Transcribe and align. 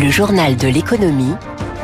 Le 0.00 0.12
journal 0.12 0.54
de 0.54 0.68
l'économie 0.68 1.34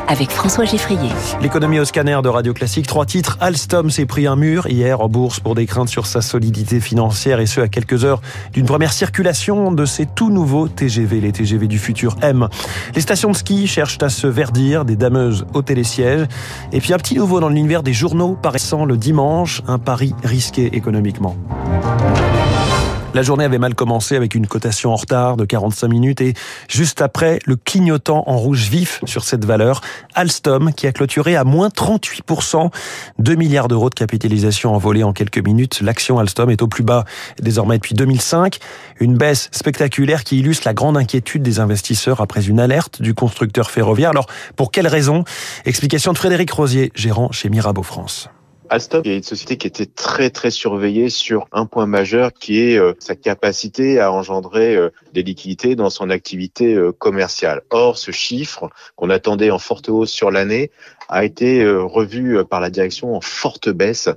avec 0.07 0.31
François 0.31 0.63
Geffrier. 0.63 1.09
L'économie 1.41 1.81
au 1.81 1.85
scanner 1.85 2.17
de 2.23 2.29
Radio 2.29 2.53
Classique. 2.53 2.87
Trois 2.87 3.05
titres. 3.05 3.37
Alstom 3.41 3.89
s'est 3.89 4.05
pris 4.05 4.25
un 4.25 4.37
mur 4.37 4.67
hier 4.67 5.01
en 5.01 5.09
bourse 5.09 5.41
pour 5.41 5.53
des 5.53 5.65
craintes 5.65 5.89
sur 5.89 6.05
sa 6.05 6.21
solidité 6.21 6.79
financière 6.79 7.41
et 7.41 7.45
ce 7.45 7.59
à 7.59 7.67
quelques 7.67 8.05
heures 8.05 8.21
d'une 8.53 8.65
première 8.65 8.93
circulation 8.93 9.73
de 9.73 9.83
ces 9.83 10.05
tout 10.05 10.29
nouveaux 10.29 10.69
TGV, 10.69 11.19
les 11.19 11.33
TGV 11.33 11.67
du 11.67 11.77
futur 11.77 12.15
M. 12.21 12.47
Les 12.95 13.01
stations 13.01 13.31
de 13.31 13.35
ski 13.35 13.67
cherchent 13.67 14.01
à 14.01 14.07
se 14.07 14.27
verdir, 14.27 14.85
des 14.85 14.95
dameuses 14.95 15.45
au 15.53 15.61
télésiège. 15.61 16.25
Et 16.71 16.79
puis 16.79 16.93
un 16.93 16.97
petit 16.97 17.15
nouveau 17.15 17.41
dans 17.41 17.49
l'univers 17.49 17.83
des 17.83 17.91
journaux 17.91 18.37
paraissant 18.41 18.85
le 18.85 18.95
dimanche, 18.95 19.61
un 19.67 19.77
pari 19.77 20.15
risqué 20.23 20.73
économiquement. 20.73 21.35
La 23.15 23.23
journée 23.23 23.45
avait 23.45 23.59
mal 23.59 23.75
commencé 23.75 24.17
avec 24.17 24.35
une 24.35 24.45
cotation 24.45 24.91
en 24.91 24.97
retard 24.97 25.37
de 25.37 25.45
45 25.45 25.87
minutes 25.87 26.19
et 26.19 26.33
juste 26.67 27.01
après, 27.01 27.39
le 27.45 27.55
clignotant 27.55 28.25
en 28.27 28.35
rouge 28.35 28.67
vif 28.67 28.99
sur 29.05 29.23
cette 29.23 29.45
valeur, 29.45 29.79
Alstom 30.15 30.73
qui 30.73 30.85
a 30.85 30.91
clôturé 30.91 31.37
à 31.37 31.45
moins 31.45 31.69
38%, 31.69 32.73
2 33.19 33.35
milliards 33.35 33.69
d'euros 33.69 33.89
de 33.89 33.95
capitalisation 33.95 34.75
envolée 34.75 35.03
en 35.03 35.13
quelques 35.13 35.37
minutes. 35.37 35.79
L'action 35.79 36.19
Alstom 36.19 36.49
est 36.49 36.61
au 36.61 36.67
plus 36.67 36.83
bas 36.83 37.05
désormais 37.41 37.77
depuis 37.77 37.95
2005, 37.95 38.59
une 38.99 39.15
baisse 39.15 39.47
spectaculaire 39.53 40.25
qui 40.25 40.39
illustre 40.39 40.67
la 40.67 40.73
grande 40.73 40.97
inquiétude 40.97 41.41
des 41.41 41.61
investisseurs 41.61 42.19
après 42.19 42.45
une 42.49 42.59
alerte 42.59 43.01
du 43.01 43.13
constructeur 43.13 43.71
ferroviaire. 43.71 44.09
Alors, 44.09 44.27
pour 44.57 44.71
quelles 44.71 44.89
raisons 44.89 45.23
Explication 45.63 46.11
de 46.11 46.17
Frédéric 46.17 46.51
Rosier, 46.51 46.91
gérant 46.95 47.31
chez 47.31 47.47
Mirabeau 47.47 47.83
France. 47.83 48.29
Alstom 48.69 49.01
est 49.05 49.15
une 49.15 49.23
société 49.23 49.57
qui 49.57 49.67
était 49.67 49.85
très 49.85 50.29
très 50.29 50.49
surveillée 50.49 51.09
sur 51.09 51.47
un 51.51 51.65
point 51.65 51.85
majeur 51.85 52.33
qui 52.33 52.61
est 52.61 52.77
euh, 52.77 52.93
sa 52.99 53.15
capacité 53.15 53.99
à 53.99 54.11
engendrer 54.11 54.75
euh, 54.75 54.89
des 55.13 55.23
liquidités 55.23 55.75
dans 55.75 55.89
son 55.89 56.09
activité 56.09 56.73
euh, 56.73 56.91
commerciale. 56.91 57.61
Or, 57.69 57.97
ce 57.97 58.11
chiffre 58.11 58.69
qu'on 58.95 59.09
attendait 59.09 59.51
en 59.51 59.59
forte 59.59 59.89
hausse 59.89 60.11
sur 60.11 60.31
l'année 60.31 60.71
a 61.07 61.23
été 61.23 61.63
revu 61.67 62.43
par 62.45 62.59
la 62.59 62.71
direction 62.71 63.15
en 63.15 63.21
forte 63.21 63.69
baisse. 63.69 64.09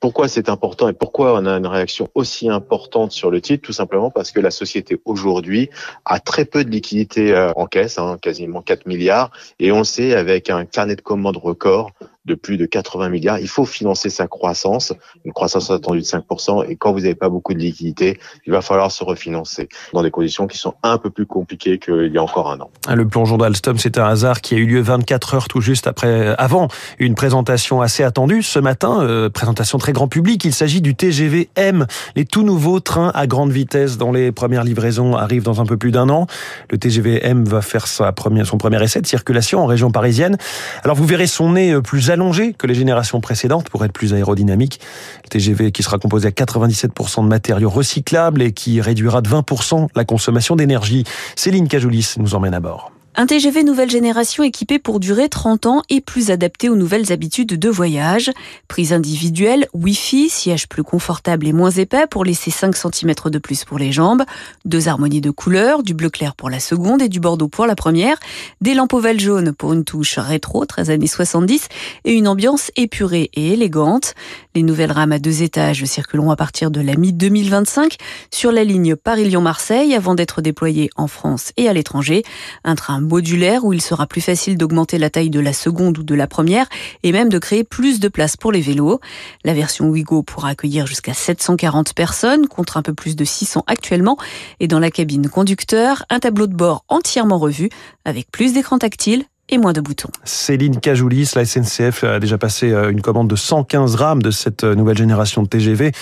Pourquoi 0.00 0.26
c'est 0.26 0.48
important 0.48 0.88
et 0.88 0.92
pourquoi 0.92 1.34
on 1.34 1.46
a 1.46 1.56
une 1.56 1.68
réaction 1.68 2.08
aussi 2.16 2.48
importante 2.48 3.12
sur 3.12 3.30
le 3.30 3.40
titre? 3.40 3.64
Tout 3.64 3.72
simplement 3.72 4.10
parce 4.10 4.32
que 4.32 4.40
la 4.40 4.50
société 4.50 5.00
aujourd'hui 5.04 5.70
a 6.04 6.18
très 6.18 6.44
peu 6.44 6.64
de 6.64 6.70
liquidités 6.70 7.32
en 7.54 7.66
caisse, 7.66 7.96
hein, 7.96 8.18
quasiment 8.20 8.60
4 8.60 8.86
milliards, 8.86 9.30
et 9.60 9.70
on 9.70 9.78
le 9.78 9.84
sait 9.84 10.16
avec 10.16 10.50
un 10.50 10.64
carnet 10.64 10.96
de 10.96 11.00
commandes 11.00 11.36
record 11.36 11.92
de 12.24 12.34
plus 12.34 12.56
de 12.56 12.66
80 12.66 13.08
milliards. 13.08 13.38
Il 13.40 13.48
faut 13.48 13.64
financer 13.64 14.08
sa 14.08 14.28
croissance, 14.28 14.92
une 15.24 15.32
croissance 15.32 15.70
attendue 15.70 16.00
de 16.00 16.04
5%. 16.04 16.68
Et 16.68 16.76
quand 16.76 16.92
vous 16.92 17.00
n'avez 17.00 17.16
pas 17.16 17.28
beaucoup 17.28 17.52
de 17.52 17.58
liquidités, 17.58 18.18
il 18.46 18.52
va 18.52 18.62
falloir 18.62 18.92
se 18.92 19.02
refinancer 19.02 19.68
dans 19.92 20.02
des 20.02 20.10
conditions 20.10 20.46
qui 20.46 20.56
sont 20.56 20.74
un 20.82 20.98
peu 20.98 21.10
plus 21.10 21.26
compliquées 21.26 21.78
qu'il 21.78 22.12
y 22.12 22.18
a 22.18 22.22
encore 22.22 22.50
un 22.50 22.60
an. 22.60 22.70
Le 22.88 23.06
plongeon 23.06 23.38
d'Alstom, 23.38 23.78
c'est 23.78 23.98
un 23.98 24.06
hasard 24.06 24.40
qui 24.40 24.54
a 24.54 24.58
eu 24.58 24.66
lieu 24.66 24.80
24 24.80 25.34
heures 25.34 25.48
tout 25.48 25.60
juste 25.60 25.88
après, 25.88 26.34
avant 26.38 26.68
une 26.98 27.14
présentation 27.14 27.80
assez 27.80 28.04
attendue 28.04 28.42
ce 28.42 28.60
matin, 28.60 29.02
euh, 29.02 29.28
présentation 29.28 29.78
très 29.78 29.92
grand 29.92 30.06
public. 30.06 30.44
Il 30.44 30.54
s'agit 30.54 30.80
du 30.80 30.94
TGV 30.94 31.48
M, 31.56 31.86
les 32.14 32.24
tout 32.24 32.44
nouveaux 32.44 32.78
trains 32.78 33.10
à 33.14 33.26
grande 33.26 33.50
vitesse 33.50 33.98
dont 33.98 34.12
les 34.12 34.30
premières 34.30 34.64
livraisons 34.64 35.16
arrivent 35.16 35.42
dans 35.42 35.60
un 35.60 35.66
peu 35.66 35.76
plus 35.76 35.90
d'un 35.90 36.08
an. 36.08 36.26
Le 36.70 36.78
TGV 36.78 37.26
M 37.26 37.44
va 37.44 37.62
faire 37.62 37.88
sa 37.88 38.12
première, 38.12 38.46
son 38.46 38.58
premier 38.58 38.80
essai 38.82 39.00
de 39.00 39.06
circulation 39.06 39.60
en 39.60 39.66
région 39.66 39.90
parisienne. 39.90 40.36
Alors 40.84 40.96
vous 40.96 41.06
verrez 41.06 41.26
son 41.26 41.52
nez 41.52 41.80
plus 41.82 42.11
allongé 42.12 42.52
que 42.52 42.66
les 42.66 42.74
générations 42.74 43.20
précédentes 43.20 43.68
pour 43.68 43.84
être 43.84 43.92
plus 43.92 44.14
aérodynamique. 44.14 44.80
Le 45.24 45.28
TGV 45.28 45.72
qui 45.72 45.82
sera 45.82 45.98
composé 45.98 46.28
à 46.28 46.30
97% 46.30 47.22
de 47.22 47.28
matériaux 47.28 47.70
recyclables 47.70 48.42
et 48.42 48.52
qui 48.52 48.80
réduira 48.80 49.20
de 49.22 49.28
20% 49.28 49.88
la 49.94 50.04
consommation 50.04 50.56
d'énergie. 50.56 51.04
Céline 51.36 51.68
Cajoulis 51.68 52.14
nous 52.18 52.34
emmène 52.34 52.54
à 52.54 52.60
bord. 52.60 52.92
Un 53.14 53.26
TGV 53.26 53.62
nouvelle 53.62 53.90
génération 53.90 54.42
équipé 54.42 54.78
pour 54.78 54.98
durer 54.98 55.28
30 55.28 55.66
ans 55.66 55.82
et 55.90 56.00
plus 56.00 56.30
adapté 56.30 56.70
aux 56.70 56.76
nouvelles 56.76 57.12
habitudes 57.12 57.58
de 57.58 57.68
voyage. 57.68 58.30
Prise 58.68 58.94
individuelle, 58.94 59.66
Wi-Fi, 59.74 60.30
siège 60.30 60.66
plus 60.66 60.82
confortable 60.82 61.46
et 61.46 61.52
moins 61.52 61.70
épais 61.70 62.06
pour 62.10 62.24
laisser 62.24 62.50
5 62.50 62.74
cm 62.74 63.12
de 63.26 63.38
plus 63.38 63.66
pour 63.66 63.78
les 63.78 63.92
jambes, 63.92 64.22
deux 64.64 64.88
harmonies 64.88 65.20
de 65.20 65.30
couleurs, 65.30 65.82
du 65.82 65.92
bleu 65.92 66.08
clair 66.08 66.34
pour 66.34 66.48
la 66.48 66.58
seconde 66.58 67.02
et 67.02 67.10
du 67.10 67.20
bordeaux 67.20 67.48
pour 67.48 67.66
la 67.66 67.76
première, 67.76 68.16
des 68.62 68.72
lampes 68.72 68.94
ovales 68.94 69.20
jaunes 69.20 69.52
pour 69.52 69.74
une 69.74 69.84
touche 69.84 70.18
rétro 70.18 70.64
13 70.64 70.88
années 70.88 71.06
70 71.06 71.68
et 72.06 72.14
une 72.14 72.26
ambiance 72.26 72.70
épurée 72.76 73.28
et 73.34 73.52
élégante. 73.52 74.14
Les 74.54 74.62
nouvelles 74.62 74.92
rames 74.92 75.12
à 75.12 75.18
deux 75.18 75.42
étages 75.42 75.84
circuleront 75.84 76.30
à 76.30 76.36
partir 76.36 76.70
de 76.70 76.80
la 76.80 76.94
mi-2025 76.94 77.98
sur 78.30 78.52
la 78.52 78.64
ligne 78.64 78.96
Paris-Lyon-Marseille 78.96 79.94
avant 79.94 80.14
d'être 80.14 80.40
déployées 80.40 80.88
en 80.96 81.08
France 81.08 81.52
et 81.58 81.68
à 81.68 81.74
l'étranger. 81.74 82.22
Un 82.64 82.74
train 82.74 83.01
modulaire 83.02 83.64
où 83.64 83.72
il 83.72 83.82
sera 83.82 84.06
plus 84.06 84.20
facile 84.20 84.56
d'augmenter 84.56 84.98
la 84.98 85.10
taille 85.10 85.30
de 85.30 85.40
la 85.40 85.52
seconde 85.52 85.98
ou 85.98 86.02
de 86.02 86.14
la 86.14 86.26
première 86.26 86.68
et 87.02 87.12
même 87.12 87.28
de 87.28 87.38
créer 87.38 87.64
plus 87.64 88.00
de 88.00 88.08
place 88.08 88.36
pour 88.36 88.52
les 88.52 88.60
vélos. 88.60 89.00
La 89.44 89.54
version 89.54 89.88
Wigo 89.88 90.22
pourra 90.22 90.50
accueillir 90.50 90.86
jusqu'à 90.86 91.14
740 91.14 91.94
personnes 91.94 92.46
contre 92.46 92.76
un 92.76 92.82
peu 92.82 92.94
plus 92.94 93.16
de 93.16 93.24
600 93.24 93.64
actuellement 93.66 94.16
et 94.60 94.68
dans 94.68 94.78
la 94.78 94.90
cabine 94.90 95.28
conducteur, 95.28 96.04
un 96.10 96.18
tableau 96.18 96.46
de 96.46 96.54
bord 96.54 96.84
entièrement 96.88 97.38
revu 97.38 97.68
avec 98.04 98.30
plus 98.30 98.52
d'écran 98.52 98.78
tactile, 98.78 99.24
et 99.52 99.58
moins 99.58 99.74
de 99.74 99.82
boutons. 99.82 100.08
Céline 100.24 100.80
Cajoulis, 100.80 101.30
la 101.36 101.44
SNCF 101.44 102.04
a 102.04 102.18
déjà 102.18 102.38
passé 102.38 102.72
euh, 102.72 102.90
une 102.90 103.02
commande 103.02 103.28
de 103.28 103.36
115 103.36 103.94
rames 103.96 104.22
de 104.22 104.30
cette 104.30 104.64
euh, 104.64 104.74
nouvelle 104.74 104.96
génération 104.96 105.42
de 105.42 105.48
TGV 105.48 105.92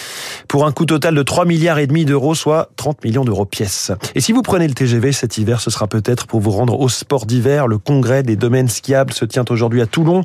pour 0.46 0.66
un 0.66 0.72
coût 0.72 0.86
total 0.86 1.16
de 1.16 1.22
3 1.22 1.44
milliards 1.46 1.80
et 1.80 1.88
demi 1.88 2.04
d'euros, 2.04 2.36
soit 2.36 2.70
30 2.76 3.04
millions 3.04 3.24
d'euros 3.24 3.44
pièce. 3.44 3.90
Et 4.14 4.20
si 4.20 4.32
vous 4.32 4.42
prenez 4.42 4.68
le 4.68 4.74
TGV 4.74 5.10
cet 5.10 5.36
hiver, 5.36 5.60
ce 5.60 5.70
sera 5.70 5.88
peut-être 5.88 6.28
pour 6.28 6.40
vous 6.40 6.52
rendre 6.52 6.78
au 6.78 6.88
sport 6.88 7.26
d'hiver. 7.26 7.66
Le 7.66 7.78
congrès 7.78 8.22
des 8.22 8.36
domaines 8.36 8.68
skiables 8.68 9.12
se 9.12 9.24
tient 9.24 9.44
aujourd'hui 9.50 9.80
à 9.80 9.86
Toulon. 9.86 10.22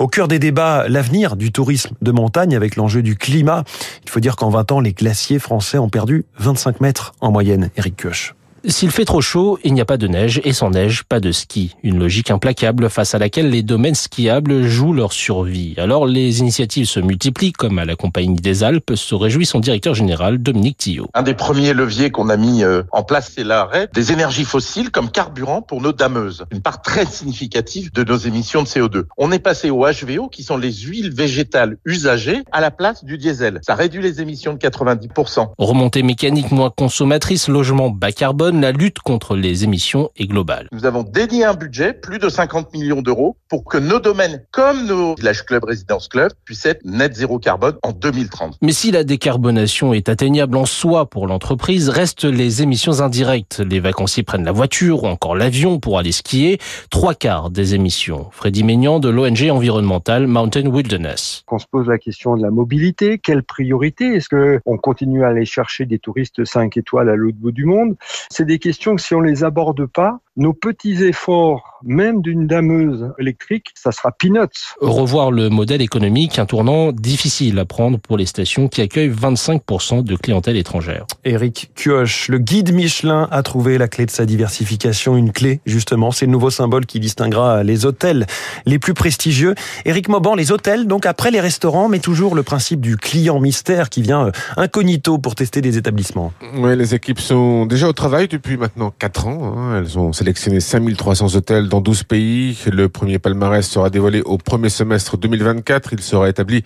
Au 0.00 0.08
cœur 0.08 0.26
des 0.26 0.40
débats, 0.40 0.88
l'avenir 0.88 1.36
du 1.36 1.52
tourisme 1.52 1.94
de 2.02 2.10
montagne 2.10 2.56
avec 2.56 2.74
l'enjeu 2.74 3.02
du 3.02 3.14
climat. 3.14 3.62
Il 4.04 4.10
faut 4.10 4.20
dire 4.20 4.34
qu'en 4.34 4.50
20 4.50 4.72
ans, 4.72 4.80
les 4.80 4.92
glaciers 4.92 5.38
français 5.38 5.78
ont 5.78 5.88
perdu 5.88 6.24
25 6.38 6.80
mètres 6.80 7.12
en 7.20 7.30
moyenne. 7.30 7.70
Eric 7.76 8.02
Koch. 8.02 8.34
S'il 8.66 8.90
fait 8.90 9.04
trop 9.04 9.20
chaud, 9.20 9.58
il 9.62 9.74
n'y 9.74 9.82
a 9.82 9.84
pas 9.84 9.98
de 9.98 10.08
neige 10.08 10.40
et 10.42 10.54
sans 10.54 10.70
neige, 10.70 11.04
pas 11.04 11.20
de 11.20 11.32
ski. 11.32 11.76
Une 11.82 11.98
logique 11.98 12.30
implacable 12.30 12.88
face 12.88 13.14
à 13.14 13.18
laquelle 13.18 13.50
les 13.50 13.62
domaines 13.62 13.94
skiables 13.94 14.62
jouent 14.62 14.94
leur 14.94 15.12
survie. 15.12 15.74
Alors 15.76 16.06
les 16.06 16.40
initiatives 16.40 16.86
se 16.86 16.98
multiplient, 16.98 17.52
comme 17.52 17.78
à 17.78 17.84
la 17.84 17.94
Compagnie 17.94 18.36
des 18.36 18.64
Alpes, 18.64 18.92
se 18.94 19.14
réjouit 19.14 19.44
son 19.44 19.60
directeur 19.60 19.94
général 19.94 20.38
Dominique 20.38 20.78
Tillot. 20.78 21.08
Un 21.12 21.22
des 21.22 21.34
premiers 21.34 21.74
leviers 21.74 22.08
qu'on 22.08 22.30
a 22.30 22.38
mis 22.38 22.64
euh, 22.64 22.84
en 22.90 23.02
place, 23.02 23.32
c'est 23.34 23.44
l'arrêt 23.44 23.90
des 23.92 24.12
énergies 24.12 24.46
fossiles 24.46 24.90
comme 24.90 25.10
carburant 25.10 25.60
pour 25.60 25.82
nos 25.82 25.92
dameuses. 25.92 26.46
Une 26.50 26.62
part 26.62 26.80
très 26.80 27.04
significative 27.04 27.92
de 27.92 28.02
nos 28.02 28.16
émissions 28.16 28.62
de 28.62 28.68
CO2. 28.68 29.04
On 29.18 29.30
est 29.30 29.40
passé 29.40 29.68
au 29.68 29.84
HVO, 29.84 30.28
qui 30.28 30.42
sont 30.42 30.56
les 30.56 30.72
huiles 30.72 31.12
végétales 31.12 31.76
usagées, 31.84 32.42
à 32.50 32.62
la 32.62 32.70
place 32.70 33.04
du 33.04 33.18
diesel. 33.18 33.60
Ça 33.60 33.74
réduit 33.74 34.00
les 34.00 34.22
émissions 34.22 34.54
de 34.54 34.58
90%. 34.58 35.48
Remontée 35.58 36.02
mécanique 36.02 36.50
moins 36.50 36.70
consommatrice, 36.70 37.48
logement 37.48 37.90
bas 37.90 38.10
carbone, 38.10 38.53
la 38.60 38.72
lutte 38.72 39.00
contre 39.00 39.36
les 39.36 39.64
émissions 39.64 40.10
est 40.16 40.26
globale. 40.26 40.68
Nous 40.72 40.86
avons 40.86 41.02
dédié 41.02 41.44
un 41.44 41.54
budget, 41.54 41.92
plus 41.92 42.18
de 42.18 42.28
50 42.28 42.72
millions 42.72 43.02
d'euros, 43.02 43.36
pour 43.48 43.64
que 43.64 43.78
nos 43.78 44.00
domaines, 44.00 44.44
comme 44.50 44.86
nos 44.86 45.14
village 45.14 45.44
club, 45.44 45.64
résidence 45.64 46.08
club, 46.08 46.32
puissent 46.44 46.66
être 46.66 46.84
net 46.84 47.14
zéro 47.14 47.38
carbone 47.38 47.76
en 47.82 47.92
2030. 47.92 48.58
Mais 48.62 48.72
si 48.72 48.90
la 48.90 49.04
décarbonation 49.04 49.94
est 49.94 50.08
atteignable 50.08 50.56
en 50.56 50.66
soi 50.66 51.06
pour 51.06 51.26
l'entreprise, 51.26 51.88
restent 51.88 52.24
les 52.24 52.62
émissions 52.62 53.00
indirectes. 53.00 53.60
Les 53.60 53.80
vacanciers 53.80 54.22
prennent 54.22 54.44
la 54.44 54.52
voiture 54.52 55.04
ou 55.04 55.06
encore 55.06 55.36
l'avion 55.36 55.80
pour 55.80 55.98
aller 55.98 56.12
skier. 56.12 56.58
Trois 56.90 57.14
quarts 57.14 57.50
des 57.50 57.74
émissions. 57.74 58.28
Freddy 58.30 58.64
Maignan 58.64 59.00
de 59.00 59.08
l'ONG 59.08 59.48
environnementale 59.50 60.26
Mountain 60.26 60.66
Wilderness. 60.66 61.44
On 61.50 61.58
se 61.58 61.66
pose 61.70 61.88
la 61.88 61.98
question 61.98 62.36
de 62.36 62.42
la 62.42 62.50
mobilité. 62.50 63.18
Quelle 63.18 63.42
priorité 63.42 64.14
Est-ce 64.14 64.28
que 64.28 64.60
on 64.66 64.76
continue 64.76 65.24
à 65.24 65.28
aller 65.28 65.44
chercher 65.44 65.86
des 65.86 65.98
touristes 65.98 66.44
5 66.44 66.76
étoiles 66.76 67.08
à 67.08 67.16
l'autre 67.16 67.38
bout 67.38 67.52
du 67.52 67.64
monde? 67.64 67.96
C'est 68.30 68.43
des 68.44 68.58
questions 68.58 68.94
que 68.96 69.02
si 69.02 69.14
on 69.14 69.20
les 69.20 69.44
aborde 69.44 69.86
pas, 69.86 70.20
nos 70.36 70.52
petits 70.52 71.02
efforts, 71.04 71.80
même 71.84 72.20
d'une 72.22 72.46
dameuse 72.46 73.12
électrique, 73.18 73.68
ça 73.74 73.92
sera 73.92 74.10
peanuts. 74.10 74.74
Revoir 74.80 75.30
le 75.30 75.48
modèle 75.48 75.82
économique, 75.82 76.38
un 76.38 76.46
tournant 76.46 76.92
difficile 76.92 77.58
à 77.58 77.64
prendre 77.64 77.98
pour 77.98 78.16
les 78.16 78.26
stations 78.26 78.68
qui 78.68 78.80
accueillent 78.80 79.10
25% 79.10 80.02
de 80.02 80.16
clientèle 80.16 80.56
étrangère. 80.56 81.06
Éric 81.24 81.70
Kioch, 81.76 82.28
le 82.28 82.38
guide 82.38 82.72
Michelin 82.72 83.28
a 83.30 83.42
trouvé 83.42 83.78
la 83.78 83.86
clé 83.86 84.06
de 84.06 84.10
sa 84.10 84.26
diversification, 84.26 85.16
une 85.16 85.32
clé 85.32 85.60
justement, 85.66 86.10
c'est 86.10 86.26
le 86.26 86.32
nouveau 86.32 86.50
symbole 86.50 86.86
qui 86.86 87.00
distinguera 87.00 87.62
les 87.62 87.86
hôtels 87.86 88.26
les 88.66 88.78
plus 88.78 88.94
prestigieux. 88.94 89.54
Éric 89.84 90.08
Mauban, 90.08 90.34
les 90.34 90.52
hôtels, 90.52 90.86
donc 90.86 91.06
après 91.06 91.30
les 91.30 91.40
restaurants, 91.40 91.88
mais 91.88 91.98
toujours 92.00 92.34
le 92.34 92.42
principe 92.42 92.80
du 92.80 92.96
client 92.96 93.38
mystère 93.40 93.88
qui 93.88 94.02
vient 94.02 94.26
euh, 94.26 94.32
incognito 94.56 95.18
pour 95.18 95.34
tester 95.34 95.60
des 95.60 95.78
établissements. 95.78 96.32
Oui, 96.56 96.76
les 96.76 96.94
équipes 96.94 97.20
sont 97.20 97.66
déjà 97.66 97.88
au 97.88 97.92
travail 97.92 98.28
depuis 98.28 98.56
maintenant 98.56 98.92
4 98.98 99.26
ans. 99.26 99.54
Hein. 99.56 99.78
Elles 99.78 99.98
ont 99.98 100.12
sélectionné 100.24 100.60
5300 100.60 101.36
hôtels 101.36 101.68
dans 101.68 101.82
12 101.82 102.04
pays. 102.04 102.58
Le 102.72 102.88
premier 102.88 103.18
palmarès 103.18 103.68
sera 103.68 103.90
dévoilé 103.90 104.22
au 104.22 104.38
premier 104.38 104.70
semestre 104.70 105.18
2024. 105.18 105.92
Il 105.92 106.00
sera 106.00 106.30
établi 106.30 106.64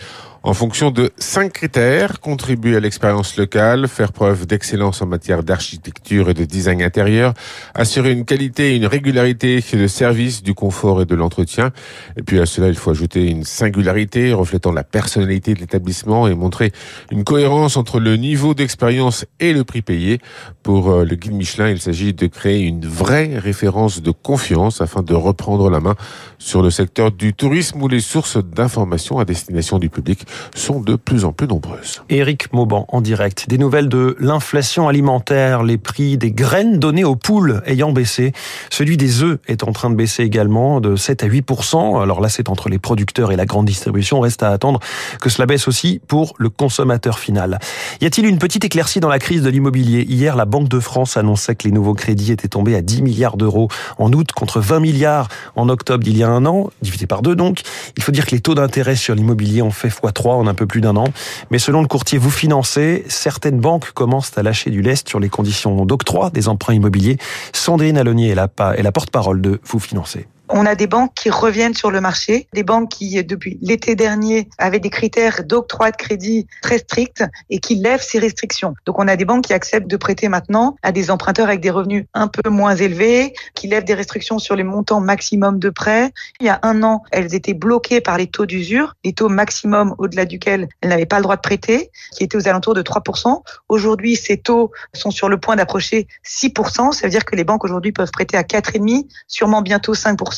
en 0.49 0.55
fonction 0.55 0.91
de 0.91 1.11
cinq 1.19 1.53
critères, 1.53 2.21
contribuer 2.21 2.75
à 2.75 2.81
l'expérience 2.81 3.37
locale, 3.37 3.87
faire 3.87 4.13
preuve 4.13 4.47
d'excellence 4.47 5.03
en 5.03 5.07
matière 5.07 5.43
d'architecture 5.43 6.31
et 6.31 6.33
de 6.33 6.47
design 6.47 6.81
intérieur, 6.81 7.35
assurer 7.75 8.13
une 8.13 8.25
qualité 8.25 8.73
et 8.73 8.77
une 8.77 8.87
régularité 8.87 9.63
de 9.75 9.87
service, 9.87 10.43
du 10.43 10.55
confort 10.55 11.03
et 11.03 11.05
de 11.05 11.15
l'entretien. 11.15 11.71
Et 12.17 12.23
puis 12.23 12.41
à 12.41 12.47
cela, 12.47 12.69
il 12.69 12.77
faut 12.77 12.91
ajouter 12.91 13.29
une 13.29 13.45
singularité 13.45 14.33
reflétant 14.33 14.73
la 14.73 14.85
personnalité 14.85 15.53
de 15.53 15.61
l'établissement 15.61 16.27
et 16.29 16.35
montrer 16.35 16.73
une 17.11 17.25
cohérence 17.25 17.77
entre 17.77 18.01
le 18.01 18.17
niveau 18.17 18.55
d'expérience 18.55 19.27
et 19.41 19.53
le 19.53 19.65
prix 19.65 19.83
payé. 19.83 20.19
Pour 20.63 20.89
euh, 20.89 21.05
le 21.05 21.15
guide 21.15 21.35
Michelin, 21.35 21.69
il 21.69 21.79
s'agit 21.79 22.15
de 22.15 22.27
créer 22.27 22.63
une 22.63 22.87
vraie 22.87 23.39
référence 23.39 24.01
de 24.01 24.13
confiance 24.13 24.81
afin 24.81 25.03
de 25.03 25.13
reprendre 25.13 25.69
la 25.69 25.81
main 25.81 25.95
sur 26.39 26.63
le 26.63 26.71
secteur 26.71 27.13
du 27.13 27.35
tourisme 27.35 27.83
où 27.83 27.89
les 27.89 28.01
sources 28.01 28.39
d'information 28.39 29.19
à 29.19 29.27
destination 29.27 29.79
du 29.79 29.91
public 29.91 30.25
sont 30.55 30.81
de 30.81 30.97
plus 30.97 31.25
en 31.25 31.33
plus 31.33 31.47
nombreuses. 31.47 32.03
Éric 32.09 32.53
Mauban 32.53 32.87
en 32.89 33.01
direct. 33.01 33.47
Des 33.49 33.59
nouvelles 33.59 33.89
de 33.89 34.17
l'inflation 34.21 34.89
alimentaire, 34.89 35.63
les 35.63 35.79
prix 35.79 36.19
des 36.19 36.33
graines 36.33 36.79
données 36.79 37.05
aux 37.05 37.17
poules 37.17 37.63
ayant 37.67 37.93
baissé. 37.93 38.33
Celui 38.71 38.97
des 38.97 39.23
œufs 39.23 39.39
est 39.47 39.63
en 39.65 39.73
train 39.73 39.91
de 39.91 39.95
baisser 39.95 40.23
également 40.23 40.81
de 40.81 40.97
7 40.97 41.25
à 41.25 41.29
8% 41.29 42.03
Alors 42.03 42.21
là, 42.21 42.29
c'est 42.29 42.49
entre 42.49 42.69
les 42.69 42.79
producteurs 42.79 43.33
et 43.33 43.37
la 43.37 43.47
grande 43.47 43.67
distribution. 43.67 44.21
Reste 44.21 44.43
à 44.43 44.51
attendre 44.51 44.81
que 45.21 45.31
cela 45.31 45.47
baisse 45.47 45.69
aussi 45.69 46.01
pour 46.07 46.35
le 46.39 46.51
consommateur 46.51 47.19
final. 47.19 47.59
Y 48.01 48.07
a-t-il 48.07 48.27
une 48.27 48.39
petite 48.39 48.65
éclaircie 48.65 49.01
dans 49.01 49.09
la 49.09 49.19
crise 49.19 49.43
de 49.43 49.51
l'immobilier? 49.51 50.05
Hier, 50.09 50.37
la 50.37 50.45
Banque 50.45 50.69
de 50.69 50.81
France 50.81 51.17
annonçait 51.17 51.55
que 51.55 51.65
les 51.65 51.73
nouveaux 51.73 51.95
crédits 51.95 52.33
étaient 52.33 52.49
tombés 52.49 52.75
à 52.75 52.83
10 52.83 53.03
milliards 53.03 53.37
d'euros 53.37 53.69
en 53.99 54.13
août 54.13 54.33
contre 54.33 54.61
20 54.61 54.81
milliards 54.81 55.29
en 55.57 55.69
octobre 55.69 56.05
d'il 56.05 56.17
y 56.17 56.23
a 56.23 56.29
un 56.29 56.47
an, 56.47 56.71
divisé 56.83 57.07
par 57.07 57.23
deux 57.23 57.37
donc. 57.37 57.63
Il 57.97 58.03
faut 58.03 58.13
dire 58.13 58.27
que 58.27 58.33
les 58.33 58.41
taux 58.41 58.55
d'intérêt 58.55 58.97
sur 58.97 59.15
l'immobilier 59.15 59.63
ont 59.63 59.71
fait 59.71 59.89
x3 59.89 60.18
en 60.27 60.47
un 60.47 60.55
peu 60.55 60.67
plus 60.67 60.81
d'un 60.81 60.97
an. 60.97 61.07
Mais 61.51 61.59
selon 61.59 61.81
le 61.81 61.89
courtier 61.89 62.19
Vous 62.19 62.31
Financez, 62.31 63.05
certaines 63.09 63.61
banques 63.61 63.93
commencent 63.93 64.37
à 64.37 64.43
lâcher 64.43 64.71
du 64.71 64.83
lest 64.83 65.09
sur 65.09 65.21
les 65.21 65.29
conditions 65.29 65.85
d'octroi 65.87 66.31
des 66.31 66.49
emprunts 66.49 66.75
immobiliers. 66.75 67.19
Sandrine 67.53 67.97
Alonier 67.99 68.31
est 68.31 68.35
la, 68.35 68.49
est 68.77 68.83
la 68.83 68.93
porte-parole 68.93 69.41
de 69.41 69.61
Vous 69.65 69.79
Financez. 69.79 70.27
On 70.51 70.67
a 70.67 70.75
des 70.75 70.87
banques 70.87 71.13
qui 71.15 71.31
reviennent 71.31 71.75
sur 71.75 71.91
le 71.91 72.01
marché, 72.01 72.49
des 72.55 72.63
banques 72.63 72.91
qui, 72.91 73.23
depuis 73.25 73.59
l'été 73.61 73.95
dernier, 73.95 74.49
avaient 74.59 74.81
des 74.81 74.91
critères 74.91 75.45
d'octroi 75.45 75.91
de 75.91 75.97
crédit 75.97 76.47
très 76.63 76.79
stricts 76.79 77.25
et 77.51 77.59
qui 77.59 77.75
lèvent 77.75 78.03
ces 78.03 78.19
restrictions. 78.19 78.75
Donc 78.87 78.99
on 78.99 79.09
a 79.09 79.17
des 79.17 79.25
banques 79.25 79.45
qui 79.45 79.53
acceptent 79.53 79.89
de 79.89 79.97
prêter 79.97 80.29
maintenant 80.29 80.77
à 80.83 80.93
des 80.93 81.11
emprunteurs 81.11 81.49
avec 81.49 81.61
des 81.61 81.71
revenus 81.71 82.07
un 82.15 82.29
peu 82.29 82.49
moins 82.49 82.77
élevés, 82.77 83.35
qui 83.55 83.69
lèvent 83.69 83.85
des 83.85 83.95
restrictions 83.95 84.39
sur 84.39 84.57
les 84.57 84.65
montants 84.65 85.01
maximum 85.01 85.59
de 85.59 85.71
prêts. 85.71 86.13
Il 86.41 86.47
y 86.47 86.51
a 86.51 86.59
un 86.63 86.83
an, 86.83 87.03
elles 87.11 87.35
étaient 87.35 87.55
bloquées 87.55 88.01
par 88.01 88.17
les 88.17 88.27
taux 88.27 88.47
d'usure, 88.47 88.95
les 89.05 89.13
taux 89.13 89.29
maximum 89.29 89.95
au-delà 89.99 90.25
duquel 90.25 90.69
elles 90.81 90.89
n'avaient 90.89 91.07
pas 91.07 91.17
le 91.17 91.23
droit 91.23 91.37
de 91.37 91.43
prêter, 91.43 91.91
qui 92.17 92.25
étaient 92.25 92.37
aux 92.37 92.49
alentours 92.49 92.75
de 92.75 92.83
3%. 92.83 93.43
Aujourd'hui, 93.69 94.17
ces 94.17 94.39
taux 94.39 94.73
sont 94.95 95.11
sur 95.11 95.29
le 95.29 95.39
point 95.39 95.57
d'approcher 95.57 96.07
6%. 96.25 96.93
Ça 96.93 97.07
veut 97.07 97.11
dire 97.11 97.25
que 97.25 97.37
les 97.37 97.45
banques 97.45 97.65
aujourd'hui 97.65 97.93
peuvent 97.93 98.11
prêter 98.11 98.37
à 98.37 98.43
4,5%, 98.43 99.07
sûrement 99.27 99.63
bientôt 99.63 99.95
5%. 99.95 100.38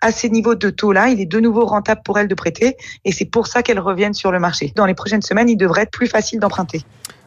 À 0.00 0.12
ces 0.12 0.30
niveaux 0.30 0.54
de 0.54 0.70
taux-là, 0.70 1.08
il 1.08 1.20
est 1.20 1.26
de 1.26 1.40
nouveau 1.40 1.64
rentable 1.66 2.02
pour 2.04 2.18
elles 2.18 2.28
de 2.28 2.34
prêter 2.34 2.76
et 3.04 3.12
c'est 3.12 3.24
pour 3.24 3.46
ça 3.46 3.62
qu'elles 3.62 3.80
reviennent 3.80 4.14
sur 4.14 4.32
le 4.32 4.38
marché. 4.38 4.72
Dans 4.76 4.86
les 4.86 4.94
prochaines 4.94 5.22
semaines, 5.22 5.48
il 5.48 5.56
devrait 5.56 5.82
être 5.82 5.90
plus 5.90 6.06
facile 6.06 6.40
d'emprunter. 6.40 6.82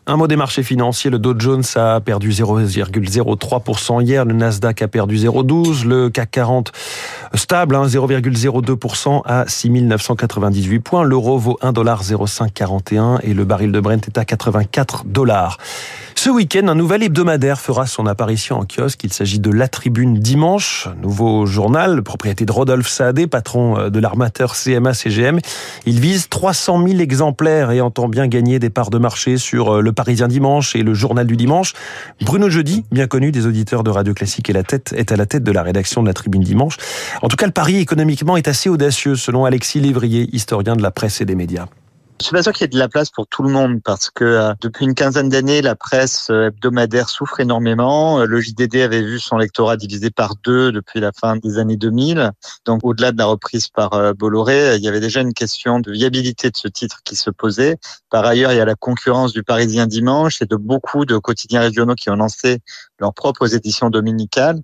Un 0.05 0.17
mot 0.17 0.27
des 0.27 0.35
marchés 0.35 0.63
financiers, 0.63 1.09
le 1.09 1.17
Dow 1.17 1.33
Jones 1.37 1.63
a 1.75 2.01
perdu 2.01 2.31
0,03% 2.31 4.03
hier, 4.03 4.25
le 4.25 4.33
Nasdaq 4.33 4.81
a 4.81 4.89
perdu 4.89 5.15
0,12%, 5.15 5.87
le 5.87 6.09
CAC 6.09 6.29
40 6.29 6.73
stable, 7.35 7.77
0,02% 7.77 9.15
hein, 9.15 9.21
à 9.25 9.47
6998 9.47 10.79
points, 10.81 11.03
l'euro 11.03 11.37
vaut 11.37 11.57
1,0541 11.61 13.19
et 13.23 13.33
le 13.33 13.45
baril 13.45 13.71
de 13.71 13.79
Brent 13.79 14.05
est 14.05 14.17
à 14.17 14.25
84 14.25 15.05
dollars. 15.05 15.57
Ce 16.15 16.29
week-end, 16.29 16.67
un 16.67 16.75
nouvel 16.75 17.03
hebdomadaire 17.03 17.59
fera 17.59 17.85
son 17.85 18.05
apparition 18.05 18.59
en 18.59 18.65
kiosque. 18.65 19.03
Il 19.03 19.11
s'agit 19.11 19.39
de 19.39 19.49
La 19.49 19.67
Tribune 19.67 20.19
Dimanche, 20.19 20.87
nouveau 21.01 21.45
journal, 21.45 22.01
propriété 22.01 22.45
de 22.45 22.51
Rodolphe 22.51 22.87
Saadé, 22.87 23.27
patron 23.27 23.77
euh, 23.77 23.89
de 23.89 23.99
l'armateur 23.99 24.53
CMA-CGM. 24.53 25.39
Il 25.85 25.99
vise 25.99 26.29
300 26.29 26.87
000 26.87 26.99
exemplaires 26.99 27.71
et 27.71 27.81
entend 27.81 28.07
bien 28.07 28.27
gagner 28.27 28.59
des 28.59 28.69
parts 28.69 28.89
de 28.89 28.99
marché 28.99 29.37
sur 29.37 29.75
euh, 29.75 29.81
le 29.93 29.95
Parisien 29.95 30.27
Dimanche 30.27 30.75
et 30.75 30.81
le 30.81 30.95
Journal 30.95 31.27
du 31.27 31.37
Dimanche. 31.37 31.73
Bruno 32.21 32.49
Jeudi, 32.49 32.83
bien 32.91 33.05
connu 33.05 33.31
des 33.31 33.45
auditeurs 33.45 33.83
de 33.83 33.91
Radio 33.91 34.15
Classique, 34.15 34.49
est, 34.49 34.53
la 34.53 34.63
tête, 34.63 34.91
est 34.97 35.11
à 35.11 35.15
la 35.15 35.27
tête 35.27 35.43
de 35.43 35.51
la 35.51 35.61
rédaction 35.61 36.01
de 36.01 36.07
La 36.07 36.13
Tribune 36.13 36.41
Dimanche. 36.41 36.77
En 37.21 37.27
tout 37.27 37.37
cas, 37.37 37.45
le 37.45 37.51
pari 37.51 37.77
économiquement 37.77 38.35
est 38.35 38.47
assez 38.47 38.69
audacieux, 38.69 39.15
selon 39.15 39.45
Alexis 39.45 39.79
Lévrier, 39.79 40.27
historien 40.33 40.75
de 40.75 40.81
la 40.81 40.89
presse 40.89 41.21
et 41.21 41.25
des 41.25 41.35
médias. 41.35 41.67
Je 42.19 42.25
suis 42.27 42.33
pas 42.33 42.43
sûr 42.43 42.53
qu'il 42.53 42.61
y 42.61 42.65
ait 42.65 42.67
de 42.69 42.79
la 42.79 42.87
place 42.87 43.09
pour 43.09 43.27
tout 43.27 43.43
le 43.43 43.49
monde 43.49 43.81
parce 43.83 44.09
que 44.09 44.23
euh, 44.23 44.53
depuis 44.61 44.85
une 44.85 44.93
quinzaine 44.93 45.29
d'années, 45.29 45.61
la 45.61 45.75
presse 45.75 46.29
euh, 46.29 46.47
hebdomadaire 46.47 47.09
souffre 47.09 47.39
énormément. 47.39 48.19
Euh, 48.19 48.25
le 48.25 48.39
JDD 48.39 48.77
avait 48.77 49.01
vu 49.01 49.19
son 49.19 49.37
lectorat 49.37 49.77
divisé 49.77 50.09
par 50.09 50.35
deux 50.43 50.71
depuis 50.71 50.99
la 50.99 51.11
fin 51.11 51.37
des 51.37 51.57
années 51.57 51.75
2000. 51.75 52.31
Donc, 52.65 52.81
au-delà 52.83 53.11
de 53.11 53.17
la 53.17 53.25
reprise 53.25 53.67
par 53.67 54.13
Bolloré, 54.15 54.75
il 54.75 54.83
y 54.83 54.87
avait 54.87 54.99
déjà 54.99 55.21
une 55.21 55.33
question 55.33 55.79
de 55.79 55.91
viabilité 55.91 56.49
de 56.49 56.57
ce 56.57 56.67
titre 56.67 57.01
qui 57.03 57.15
se 57.15 57.29
posait. 57.29 57.77
Par 58.09 58.25
ailleurs, 58.25 58.51
il 58.51 58.57
y 58.57 58.61
a 58.61 58.65
la 58.65 58.75
concurrence 58.75 59.33
du 59.33 59.43
Parisien 59.43 59.87
Dimanche 59.87 60.41
et 60.41 60.45
de 60.45 60.55
beaucoup 60.55 61.05
de 61.05 61.17
quotidiens 61.17 61.61
régionaux 61.61 61.95
qui 61.95 62.09
ont 62.09 62.15
lancé 62.15 62.59
leurs 62.99 63.13
propres 63.13 63.55
éditions 63.55 63.89
dominicales. 63.89 64.61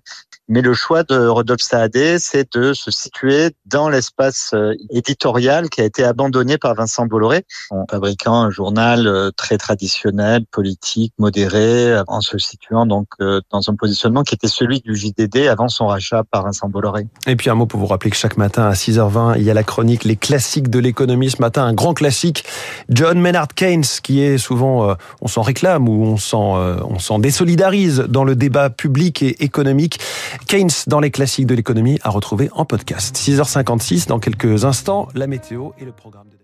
Mais 0.52 0.62
le 0.62 0.74
choix 0.74 1.04
de 1.04 1.28
Rodolphe 1.28 1.60
Saadé, 1.60 2.18
c'est 2.18 2.56
de 2.56 2.72
se 2.72 2.90
situer 2.90 3.50
dans 3.66 3.88
l'espace 3.88 4.50
euh, 4.52 4.74
éditorial 4.90 5.68
qui 5.68 5.80
a 5.80 5.84
été 5.84 6.02
abandonné 6.02 6.58
par 6.58 6.74
Vincent 6.74 7.06
Bolloré, 7.06 7.44
en 7.70 7.86
fabriquant 7.88 8.34
un 8.34 8.50
journal 8.50 9.06
euh, 9.06 9.30
très 9.30 9.58
traditionnel, 9.58 10.44
politique, 10.50 11.14
modéré, 11.20 11.92
euh, 11.92 12.02
en 12.08 12.20
se 12.20 12.36
situant 12.36 12.84
donc 12.84 13.06
dans 13.20 13.70
un 13.70 13.76
positionnement 13.76 14.24
qui 14.24 14.34
était 14.34 14.48
celui 14.48 14.80
du 14.80 14.96
JDD 14.96 15.46
avant 15.48 15.68
son 15.68 15.86
rachat 15.86 16.24
par 16.24 16.42
Vincent 16.42 16.68
Bolloré. 16.68 17.06
Et 17.28 17.36
puis 17.36 17.48
un 17.48 17.54
mot 17.54 17.66
pour 17.66 17.78
vous 17.78 17.86
rappeler 17.86 18.10
que 18.10 18.16
chaque 18.16 18.36
matin 18.36 18.64
à 18.64 18.72
6h20, 18.72 19.34
il 19.36 19.44
y 19.44 19.50
a 19.50 19.54
la 19.54 19.62
chronique 19.62 20.02
Les 20.02 20.16
classiques 20.16 20.68
de 20.68 20.80
l'économie. 20.80 21.30
Ce 21.30 21.40
matin, 21.40 21.62
un 21.62 21.74
grand 21.74 21.94
classique, 21.94 22.44
John 22.88 23.20
Maynard 23.20 23.54
Keynes, 23.54 23.84
qui 24.02 24.20
est 24.20 24.38
souvent, 24.38 24.96
on 25.20 25.28
s'en 25.28 25.42
réclame 25.42 25.88
ou 25.88 26.02
on 26.02 26.16
s'en, 26.16 26.56
on 26.56 26.98
s'en 26.98 27.20
désolidarise 27.20 28.00
dans 28.08 28.24
le 28.24 28.34
débat 28.34 28.68
public 28.70 29.22
et 29.22 29.44
économique. 29.44 30.00
Keynes 30.46 30.70
dans 30.86 31.00
les 31.00 31.10
classiques 31.10 31.46
de 31.46 31.54
l'économie 31.54 31.98
à 32.02 32.10
retrouver 32.10 32.50
en 32.52 32.64
podcast. 32.64 33.16
6h56 33.16 34.08
dans 34.08 34.18
quelques 34.18 34.64
instants, 34.64 35.08
la 35.14 35.26
météo 35.26 35.70
et 35.78 35.84
le 35.84 35.92
programme 35.92 36.28
de 36.28 36.39